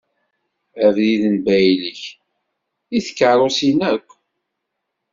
Abrid 0.85 1.23
n 1.33 1.35
baylek 1.45 2.01
i 2.97 2.99
tkerrusin 3.05 3.79
akk. 3.93 4.09